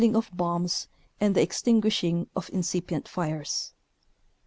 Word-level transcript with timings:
96 0.03 0.17
of 0.17 0.35
bombs 0.35 0.87
and 1.19 1.35
the 1.35 1.43
extinguishing 1.43 2.25
of 2.35 2.49
incipient 2.51 3.07
fires. 3.07 3.71